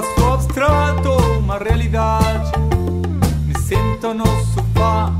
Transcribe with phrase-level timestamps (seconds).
[0.00, 2.52] espaço abstrato, uma realidade.
[3.46, 5.12] Me sinto no sofá,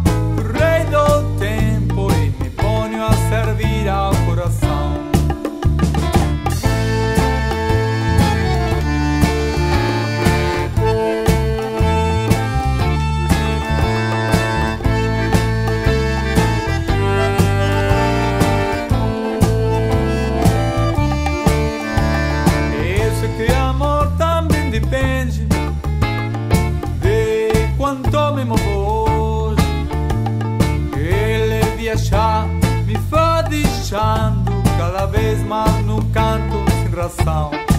[27.87, 29.63] quanto me hoje.
[30.97, 32.49] Ele viajar
[32.85, 37.76] me vai deixando cada vez mais no canto sem razão.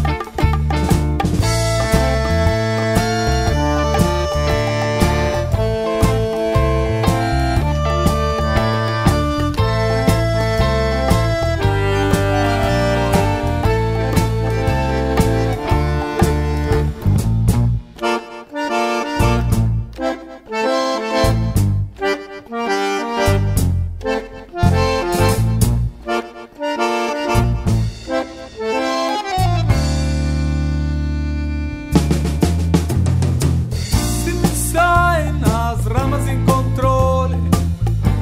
[36.08, 37.38] alma sin controle,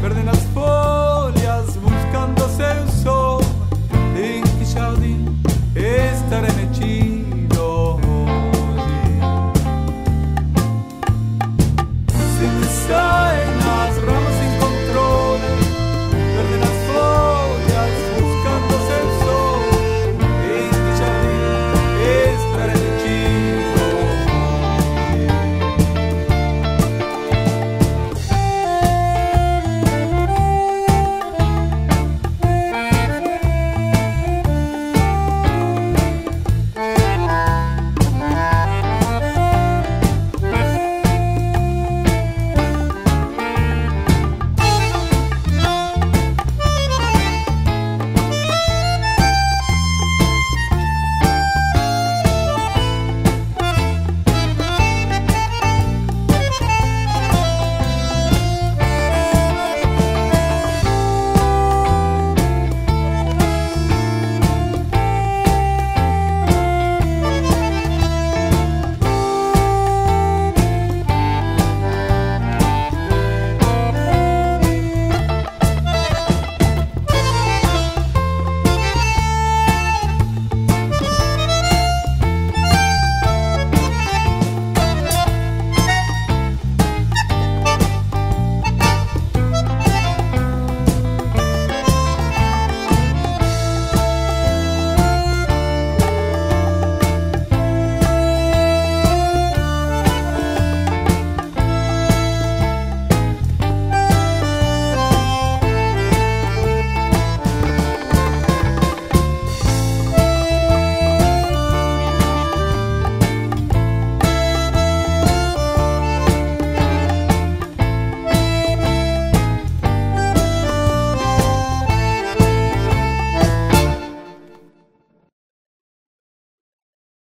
[0.02, 3.42] perde nas folhas buscando seu sol.
[4.18, 5.26] Em que jardim
[5.76, 9.20] estarei metido hoje?
[12.38, 12.46] Se